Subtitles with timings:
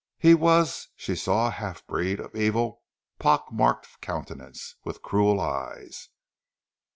[0.17, 2.81] He was, she saw, a half breed of evil,
[3.19, 6.09] pock marked countenance, with cruel eyes.